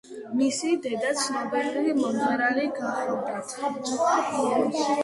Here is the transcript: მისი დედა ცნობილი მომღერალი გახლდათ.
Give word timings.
მისი 0.37 0.71
დედა 0.85 1.11
ცნობილი 1.25 1.95
მომღერალი 2.01 2.67
გახლდათ. 2.81 3.57